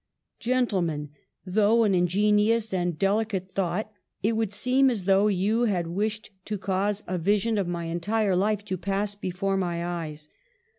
[0.39, 1.11] "Gentlemen,
[1.45, 3.91] though an ingenious and delicate thought,
[4.23, 8.35] it would seem as though you had wished to cause a vision of my entire
[8.35, 10.27] life to pass before my eyes.